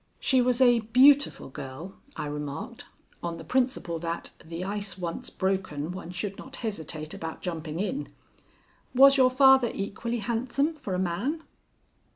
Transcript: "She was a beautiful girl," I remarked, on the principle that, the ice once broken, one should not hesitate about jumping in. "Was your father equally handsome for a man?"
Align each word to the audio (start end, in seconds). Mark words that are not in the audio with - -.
"She 0.19 0.41
was 0.41 0.61
a 0.61 0.79
beautiful 0.79 1.49
girl," 1.49 1.93
I 2.15 2.25
remarked, 2.25 2.85
on 3.21 3.37
the 3.37 3.43
principle 3.43 3.99
that, 3.99 4.31
the 4.43 4.63
ice 4.63 4.97
once 4.97 5.29
broken, 5.29 5.91
one 5.91 6.09
should 6.09 6.39
not 6.39 6.55
hesitate 6.65 7.13
about 7.13 7.43
jumping 7.43 7.79
in. 7.79 8.07
"Was 8.95 9.15
your 9.15 9.29
father 9.29 9.69
equally 9.71 10.17
handsome 10.17 10.73
for 10.73 10.95
a 10.95 10.97
man?" 10.97 11.43